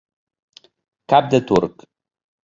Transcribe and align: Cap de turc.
Cap 1.13 1.27
de 1.33 1.41
turc. 1.51 1.85